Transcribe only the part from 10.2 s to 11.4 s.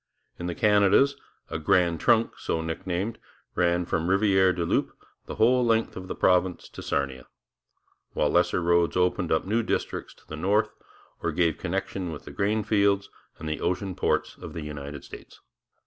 the north or